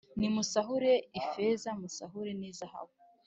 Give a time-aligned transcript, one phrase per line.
[0.19, 2.95] Nimusahure ifeza musahure n izahabu